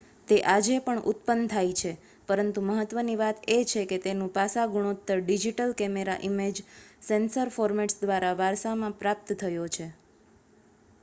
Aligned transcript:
તે 0.27 0.37
આજે 0.45 0.75
પણ 0.79 1.01
ઉત્પન્ન 1.09 1.43
થાય 1.47 1.75
છે 1.75 1.91
પરંતુ 2.29 2.59
મહત્ત્વની 2.63 3.17
વાત 3.17 3.37
એ 3.47 3.57
છે 3.65 3.81
કે 3.85 3.97
તેનું 3.99 4.31
પાસા 4.31 4.65
ગુણોત્તર 4.67 5.17
digital 5.21 5.71
camera 5.75 6.23
image 6.23 6.55
sensor 7.03 7.47
formats 7.51 7.95
દ્વારા 7.99 8.35
વારસામાં 8.37 8.97
પ્રાપ્ત 8.97 9.27
થયો 9.39 9.67
છે 9.69 9.87